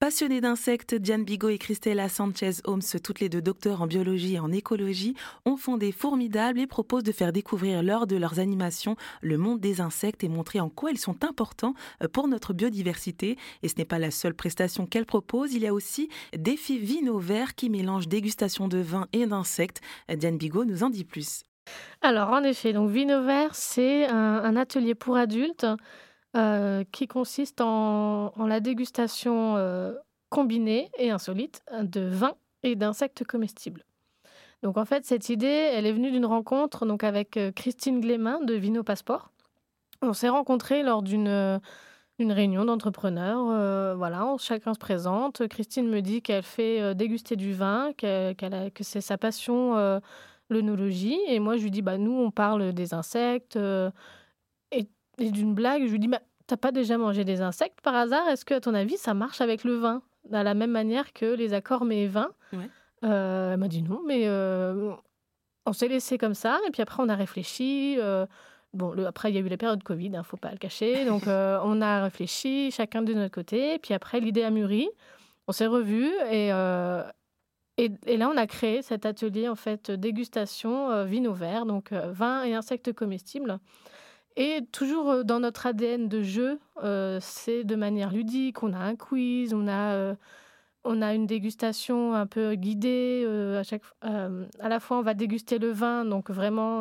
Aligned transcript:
Passionnées 0.00 0.40
d'insectes, 0.40 0.94
Diane 0.94 1.24
Bigot 1.24 1.48
et 1.48 1.58
Christella 1.58 2.08
Sanchez 2.08 2.52
Holmes, 2.62 2.82
toutes 3.02 3.18
les 3.18 3.28
deux 3.28 3.42
docteurs 3.42 3.82
en 3.82 3.88
biologie 3.88 4.36
et 4.36 4.38
en 4.38 4.52
écologie, 4.52 5.16
ont 5.44 5.56
fondé 5.56 5.90
Formidable 5.90 6.60
et 6.60 6.68
proposent 6.68 7.02
de 7.02 7.10
faire 7.10 7.32
découvrir 7.32 7.82
lors 7.82 8.06
de 8.06 8.14
leurs 8.14 8.38
animations 8.38 8.94
le 9.22 9.38
monde 9.38 9.58
des 9.58 9.80
insectes 9.80 10.22
et 10.22 10.28
montrer 10.28 10.60
en 10.60 10.68
quoi 10.68 10.92
ils 10.92 10.98
sont 10.98 11.24
importants 11.24 11.74
euh, 12.00 12.06
pour 12.06 12.28
notre 12.28 12.52
biodiversité. 12.52 13.36
Et 13.64 13.68
ce 13.68 13.74
n'est 13.76 13.84
pas 13.84 13.98
la 13.98 14.12
seule 14.12 14.34
prestation 14.34 14.86
qu'elles 14.86 15.04
proposent, 15.04 15.52
il 15.54 15.62
y 15.62 15.66
a 15.66 15.74
aussi 15.74 16.08
Défi 16.32 16.78
Vino 16.78 17.18
Vert 17.18 17.56
qui 17.56 17.68
mélange 17.68 18.06
dégustation 18.06 18.68
de 18.68 18.78
vin 18.78 19.08
et 19.12 19.26
d'insectes. 19.26 19.80
Diane 20.08 20.38
Bigot 20.38 20.64
nous 20.64 20.84
en 20.84 20.90
dit 20.90 21.04
plus. 21.04 21.42
Alors 22.02 22.28
en 22.28 22.44
effet, 22.44 22.72
donc 22.72 22.88
Vino 22.88 23.24
Vert, 23.24 23.56
c'est 23.56 24.06
un 24.06 24.54
atelier 24.54 24.94
pour 24.94 25.16
adultes 25.16 25.66
euh, 26.36 26.84
qui 26.92 27.06
consiste 27.06 27.62
en, 27.62 28.34
la 28.36 28.60
dégustation 28.60 29.56
euh, 29.56 29.94
combinée 30.28 30.90
et 30.98 31.10
insolite 31.10 31.62
de 31.80 32.02
vin 32.02 32.34
et 32.62 32.76
d'insectes 32.76 33.24
comestibles. 33.24 33.82
Donc 34.62 34.76
en 34.76 34.84
fait, 34.84 35.06
cette 35.06 35.30
idée, 35.30 35.46
elle 35.46 35.86
est 35.86 35.92
venue 35.92 36.10
d'une 36.10 36.26
rencontre 36.26 36.84
donc 36.84 37.02
avec 37.02 37.38
euh, 37.38 37.50
Christine 37.50 38.02
Glémin 38.02 38.40
de 38.44 38.52
Vino 38.52 38.82
Passeport. 38.82 39.30
On 40.02 40.12
s'est 40.12 40.28
rencontrés 40.28 40.82
lors 40.82 41.02
d'une 41.02 41.60
une 42.18 42.32
réunion 42.32 42.66
d'entrepreneurs. 42.66 43.96
voilà, 43.96 44.34
chacun 44.38 44.74
se 44.74 44.78
présente. 44.78 45.46
Christine 45.48 45.88
me 45.88 46.02
dit 46.02 46.20
qu'elle 46.20 46.42
fait 46.42 46.94
déguster 46.94 47.36
du 47.36 47.52
vin, 47.52 47.92
que 47.96 48.34
c'est 48.80 49.00
sa 49.00 49.16
passion, 49.16 50.00
l'œnologie. 50.50 51.18
Et 51.28 51.38
moi, 51.38 51.56
je 51.56 51.62
lui 51.62 51.70
dis, 51.70 51.80
bah, 51.80 51.96
nous, 51.96 52.12
on 52.12 52.32
parle 52.32 52.72
des 52.72 52.92
insectes. 52.92 53.56
Et 55.18 55.30
d'une 55.30 55.54
blague, 55.54 55.86
je 55.86 55.92
lui 55.92 55.98
dis, 55.98 56.08
bah, 56.08 56.20
t'as 56.46 56.56
pas 56.56 56.72
déjà 56.72 56.98
mangé 56.98 57.24
des 57.24 57.40
insectes 57.40 57.80
par 57.82 57.94
hasard? 57.94 58.28
Est-ce 58.28 58.44
que, 58.44 58.54
à 58.54 58.60
ton 58.60 58.74
avis, 58.74 58.96
ça 58.96 59.14
marche 59.14 59.40
avec 59.40 59.64
le 59.64 59.74
vin? 59.74 60.02
De 60.28 60.36
la 60.36 60.54
même 60.54 60.70
manière 60.70 61.12
que 61.12 61.26
les 61.26 61.54
accords 61.54 61.84
mais 61.84 62.06
vin 62.06 62.30
euh, 63.04 63.52
Elle 63.52 63.60
m'a 63.60 63.68
dit 63.68 63.82
non, 63.82 64.00
mais 64.06 64.22
euh, 64.26 64.92
on 65.64 65.72
s'est 65.72 65.88
laissé 65.88 66.18
comme 66.18 66.34
ça. 66.34 66.58
Et 66.66 66.70
puis 66.70 66.82
après, 66.82 67.02
on 67.02 67.08
a 67.08 67.14
réfléchi. 67.14 67.96
Euh, 67.98 68.26
bon, 68.74 68.92
le, 68.92 69.06
après, 69.06 69.30
il 69.30 69.34
y 69.34 69.38
a 69.38 69.40
eu 69.40 69.48
la 69.48 69.56
période 69.56 69.82
Covid, 69.82 70.06
il 70.06 70.16
hein, 70.16 70.20
ne 70.20 70.24
faut 70.24 70.36
pas 70.36 70.50
le 70.50 70.58
cacher. 70.58 71.04
Donc, 71.04 71.24
on 71.26 71.80
a 71.80 72.02
réfléchi, 72.02 72.70
chacun 72.70 73.02
de 73.02 73.14
notre 73.14 73.34
côté. 73.34 73.74
Et 73.74 73.78
puis 73.78 73.94
après, 73.94 74.20
l'idée 74.20 74.42
a 74.42 74.50
mûri. 74.50 74.88
On 75.46 75.52
s'est 75.52 75.66
revus 75.66 76.12
et, 76.30 76.48
et, 77.78 77.92
et, 78.06 78.16
là, 78.18 78.28
on 78.28 78.36
a 78.36 78.46
créé 78.46 78.82
cet 78.82 79.06
atelier, 79.06 79.48
en 79.48 79.54
fait, 79.54 79.90
dégustation 79.90 81.04
vin 81.04 81.32
vert, 81.32 81.64
donc 81.64 81.92
vin 81.92 82.44
et 82.44 82.54
insectes 82.54 82.92
comestibles. 82.92 83.58
Et 84.38 84.64
toujours 84.70 85.10
euh, 85.10 85.22
dans 85.24 85.40
notre 85.40 85.66
ADN 85.66 86.08
de 86.08 86.22
jeu, 86.22 86.60
euh, 86.84 87.18
c'est 87.20 87.64
de 87.64 87.74
manière 87.74 88.12
ludique. 88.12 88.62
On 88.62 88.72
a 88.72 88.78
un 88.78 88.94
quiz, 88.94 89.52
on 89.52 89.66
a, 89.66 89.94
euh, 89.94 90.14
on 90.84 91.02
a 91.02 91.12
une 91.14 91.26
dégustation 91.26 92.14
un 92.14 92.26
peu 92.26 92.54
guidée. 92.54 93.26
à, 93.58 93.64
chaque, 93.64 93.82
à 94.00 94.68
la 94.68 94.80
fois, 94.80 94.98
on 94.98 95.02
va 95.02 95.14
déguster 95.14 95.58
le 95.58 95.72
vin, 95.72 96.04
donc 96.04 96.30
vraiment, 96.30 96.78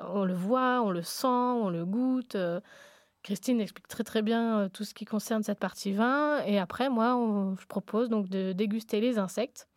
on 0.00 0.24
le 0.24 0.34
voit, 0.34 0.82
on 0.82 0.90
le 0.90 1.02
sent, 1.02 1.26
on 1.26 1.70
le 1.70 1.84
goûte. 1.84 2.36
Christine 3.24 3.60
explique 3.60 3.88
très 3.88 4.04
très 4.04 4.22
bien 4.22 4.68
tout 4.72 4.84
ce 4.84 4.94
qui 4.94 5.04
concerne 5.06 5.42
cette 5.42 5.58
partie 5.58 5.92
vin. 5.92 6.42
Et 6.46 6.58
après, 6.60 6.88
moi, 6.88 7.54
je 7.60 7.66
propose 7.66 8.08
donc 8.08 8.28
de 8.28 8.52
déguster 8.52 9.00
les 9.00 9.18
insectes. 9.18 9.68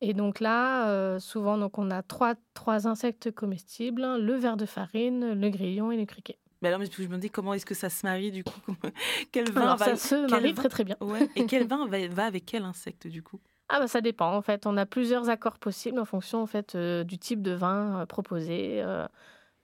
Et 0.00 0.14
donc 0.14 0.40
là, 0.40 0.88
euh, 0.90 1.18
souvent, 1.18 1.58
donc 1.58 1.78
on 1.78 1.90
a 1.90 2.02
trois, 2.02 2.34
trois 2.54 2.86
insectes 2.86 3.32
comestibles, 3.32 4.16
le 4.18 4.34
ver 4.34 4.56
de 4.56 4.64
farine, 4.64 5.32
le 5.32 5.50
grillon 5.50 5.90
et 5.90 5.96
le 5.96 6.06
criquet. 6.06 6.38
Mais 6.62 6.68
alors, 6.68 6.80
je 6.84 7.02
me 7.06 7.18
dis 7.18 7.30
comment 7.30 7.54
est-ce 7.54 7.66
que 7.66 7.74
ça 7.74 7.88
se 7.88 8.06
marie 8.06 8.30
du 8.30 8.44
coup 8.44 8.60
Quel 9.32 9.50
vin 9.50 9.76
va... 9.76 9.84
ça 9.84 9.96
se 9.96 10.30
marie 10.30 10.54
très 10.54 10.68
très 10.68 10.84
bien. 10.84 10.96
Et 11.36 11.46
quel 11.46 11.66
vin 11.68 11.86
va, 11.86 12.24
avec 12.24 12.46
quel 12.46 12.64
insecte 12.64 13.06
du 13.06 13.22
coup? 13.22 13.40
Ah 13.68 13.80
bah 13.80 13.88
ça 13.88 14.00
dépend 14.00 14.34
en 14.34 14.42
fait. 14.42 14.66
On 14.66 14.76
a 14.76 14.86
plusieurs 14.86 15.28
accords 15.28 15.58
possibles 15.58 15.98
en 15.98 16.04
fonction 16.04 16.42
en 16.42 16.46
fait 16.46 16.74
euh, 16.74 17.04
du 17.04 17.18
type 17.18 17.42
de 17.42 17.52
vin 17.52 18.00
euh, 18.00 18.06
proposé. 18.06 18.82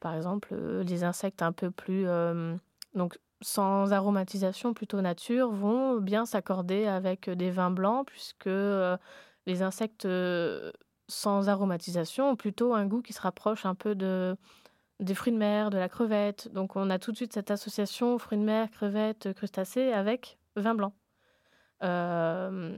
par 0.00 0.14
exemple, 0.14 0.54
les 0.54 1.04
insectes 1.04 1.42
un 1.42 1.52
peu 1.52 1.70
plus 1.70 2.06
donc 2.94 3.18
sans 3.40 3.92
aromatisation, 3.92 4.72
plutôt 4.72 5.00
nature, 5.00 5.50
vont 5.50 6.00
bien 6.00 6.26
s'accorder 6.26 6.86
avec 6.86 7.28
des 7.28 7.50
vins 7.50 7.70
blancs 7.70 8.06
puisque 8.06 8.48
les 9.46 9.62
insectes 9.62 10.06
sans 11.08 11.48
aromatisation 11.48 12.30
ont 12.30 12.36
plutôt 12.36 12.74
un 12.74 12.86
goût 12.86 13.02
qui 13.02 13.12
se 13.12 13.20
rapproche 13.20 13.66
un 13.66 13.74
peu 13.74 13.94
de, 13.94 14.36
des 15.00 15.14
fruits 15.14 15.32
de 15.32 15.38
mer, 15.38 15.70
de 15.70 15.78
la 15.78 15.88
crevette. 15.88 16.52
Donc 16.52 16.76
on 16.76 16.90
a 16.90 16.98
tout 16.98 17.12
de 17.12 17.16
suite 17.16 17.32
cette 17.32 17.50
association 17.50 18.18
fruits 18.18 18.38
de 18.38 18.44
mer, 18.44 18.70
crevettes, 18.70 19.32
crustacés 19.34 19.92
avec 19.92 20.38
vin 20.56 20.74
blanc. 20.74 20.94
Euh, 21.82 22.76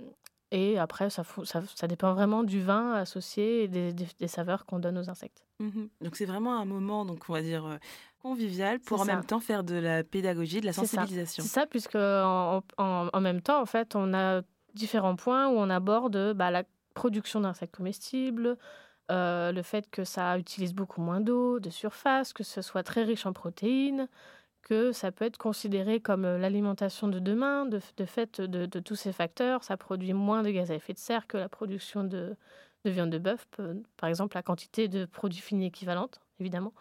et 0.52 0.78
après, 0.78 1.10
ça, 1.10 1.22
ça, 1.44 1.62
ça, 1.74 1.86
dépend 1.86 2.14
vraiment 2.14 2.44
du 2.44 2.60
vin 2.60 2.94
associé 2.94 3.64
et 3.64 3.68
des, 3.68 3.92
des, 3.92 4.28
saveurs 4.28 4.64
qu'on 4.64 4.78
donne 4.78 4.96
aux 4.96 5.10
insectes. 5.10 5.44
Mmh 5.58 5.86
donc 6.02 6.16
c'est 6.16 6.24
vraiment 6.24 6.60
un 6.60 6.64
moment, 6.64 7.04
donc 7.04 7.24
on 7.28 7.32
va 7.32 7.42
dire 7.42 7.78
convivial, 8.20 8.78
pour 8.80 9.00
en 9.00 9.04
même 9.04 9.24
temps 9.24 9.40
faire 9.40 9.64
de 9.64 9.74
la 9.74 10.04
pédagogie, 10.04 10.60
de 10.60 10.66
la 10.66 10.72
sensibilisation. 10.72 11.42
C'est 11.42 11.48
ça. 11.48 11.60
ça, 11.62 11.66
puisque 11.66 11.96
en, 11.96 12.62
en, 12.78 13.08
en, 13.12 13.20
même 13.20 13.40
temps, 13.40 13.60
en 13.60 13.66
fait, 13.66 13.96
on 13.96 14.14
a 14.14 14.42
différents 14.76 15.16
points 15.16 15.48
où 15.48 15.54
on 15.56 15.70
aborde 15.70 16.34
bah, 16.34 16.50
la 16.50 16.64
production 16.94 17.40
d'insectes 17.40 17.74
comestibles, 17.74 18.56
euh, 19.10 19.52
le 19.52 19.62
fait 19.62 19.88
que 19.90 20.04
ça 20.04 20.38
utilise 20.38 20.74
beaucoup 20.74 21.00
moins 21.00 21.20
d'eau, 21.20 21.60
de 21.60 21.70
surface, 21.70 22.32
que 22.32 22.44
ce 22.44 22.62
soit 22.62 22.82
très 22.82 23.04
riche 23.04 23.26
en 23.26 23.32
protéines, 23.32 24.08
que 24.62 24.92
ça 24.92 25.12
peut 25.12 25.24
être 25.24 25.38
considéré 25.38 26.00
comme 26.00 26.24
euh, 26.24 26.38
l'alimentation 26.38 27.08
de 27.08 27.18
demain, 27.18 27.66
de, 27.66 27.80
fait 28.06 28.40
de, 28.40 28.80
tous 28.80 28.96
ces 28.96 29.12
facteurs. 29.12 29.62
Ça 29.64 29.76
produit 29.76 30.12
moins 30.12 30.42
de 30.42 30.50
gaz 30.50 30.70
à 30.70 30.74
effet 30.74 30.92
de 30.92 30.98
serre 30.98 31.26
que 31.26 31.36
la 31.36 31.48
production 31.48 32.04
de, 32.04 32.36
de 32.84 32.90
viande 32.90 33.10
de 33.10 33.18
bœuf, 33.18 33.46
par 33.96 34.08
exemple 34.08 34.36
la 34.36 34.42
quantité 34.42 34.88
de 34.88 35.04
produits 35.04 35.40
finis 35.40 35.66
équivalente, 35.66 36.20
évidemment 36.40 36.72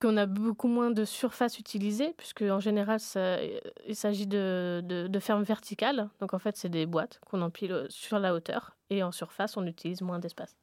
qu'on 0.00 0.16
a 0.16 0.26
beaucoup 0.26 0.68
moins 0.68 0.90
de 0.90 1.04
surface 1.04 1.58
utilisée, 1.58 2.14
puisque 2.16 2.42
en 2.42 2.60
général, 2.60 3.00
il 3.86 3.96
s'agit 3.96 4.26
de, 4.26 4.82
de, 4.84 5.20
fermes 5.20 5.42
verticales. 5.42 6.10
Donc 6.20 6.34
en 6.34 6.38
fait, 6.38 6.56
c'est 6.56 6.68
des 6.68 6.86
boîtes 6.86 7.20
qu'on 7.26 7.40
empile 7.42 7.86
sur 7.88 8.18
la 8.18 8.34
hauteur, 8.34 8.76
et 8.90 9.02
en 9.02 9.12
surface, 9.12 9.56
on 9.56 9.66
utilise 9.66 10.02
moins 10.02 10.18
d'espace. 10.18 10.56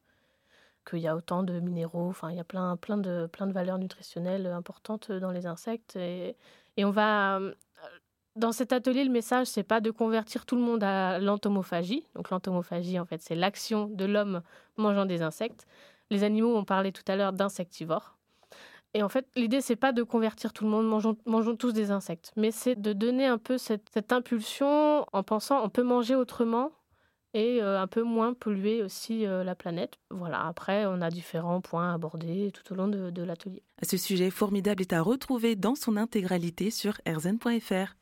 Qu'il 0.87 0.99
y 0.99 1.07
a 1.07 1.15
autant 1.15 1.43
de 1.43 1.59
minéraux, 1.59 2.09
enfin, 2.09 2.29
il 2.29 2.37
y 2.37 2.39
a 2.39 2.43
plein, 2.43 2.75
plein, 2.77 2.97
de, 2.97 3.27
plein 3.31 3.47
de 3.47 3.53
valeurs 3.53 3.79
nutritionnelles 3.79 4.47
importantes 4.47 5.11
dans 5.11 5.31
les 5.31 5.45
insectes. 5.45 5.95
Et, 5.95 6.35
et 6.77 6.85
on 6.85 6.91
va. 6.91 7.39
Dans 8.35 8.51
cet 8.51 8.73
atelier, 8.73 9.03
le 9.03 9.11
message, 9.11 9.45
c'est 9.47 9.63
pas 9.63 9.79
de 9.79 9.91
convertir 9.91 10.45
tout 10.45 10.55
le 10.55 10.61
monde 10.61 10.83
à 10.83 11.19
l'entomophagie. 11.19 12.03
Donc 12.15 12.31
l'entomophagie, 12.31 12.99
en 12.99 13.05
fait, 13.05 13.21
c'est 13.21 13.35
l'action 13.35 13.87
de 13.87 14.05
l'homme 14.05 14.41
mangeant 14.75 15.05
des 15.05 15.21
insectes. 15.21 15.67
Les 16.09 16.23
animaux, 16.23 16.57
on 16.57 16.65
parlait 16.65 16.91
tout 16.91 17.03
à 17.07 17.15
l'heure 17.15 17.33
d'insectivores. 17.33 18.17
Et 18.93 19.01
en 19.01 19.09
fait, 19.09 19.27
l'idée, 19.35 19.61
c'est 19.61 19.75
pas 19.75 19.91
de 19.91 20.03
convertir 20.03 20.53
tout 20.53 20.65
le 20.65 20.69
monde, 20.69 20.87
mangeons, 21.25 21.55
tous 21.55 21.71
des 21.73 21.91
insectes, 21.91 22.31
mais 22.35 22.51
c'est 22.51 22.79
de 22.79 22.93
donner 22.93 23.25
un 23.25 23.37
peu 23.39 23.57
cette, 23.57 24.11
impulsion 24.11 25.05
en 25.11 25.23
pensant 25.23 25.63
on 25.63 25.69
peut 25.69 25.83
manger 25.83 26.15
autrement 26.15 26.71
et 27.33 27.63
euh, 27.63 27.81
un 27.81 27.87
peu 27.87 28.03
moins 28.03 28.35
polluer 28.35 28.83
aussi 28.83 29.25
euh, 29.25 29.43
la 29.43 29.55
planète. 29.55 29.97
Voilà, 30.11 30.45
après, 30.45 30.85
on 30.85 31.01
a 31.01 31.09
différents 31.09 31.61
points 31.61 31.91
abordés 31.91 32.51
tout 32.53 32.71
au 32.71 32.75
long 32.75 32.87
de, 32.87 33.09
de 33.09 33.23
l'atelier. 33.23 33.63
Ce 33.81 33.97
sujet 33.97 34.29
formidable 34.29 34.81
est 34.81 34.93
à 34.93 35.01
retrouver 35.01 35.55
dans 35.55 35.73
son 35.73 35.97
intégralité 35.97 36.69
sur 36.69 37.01
rzn.fr. 37.07 37.95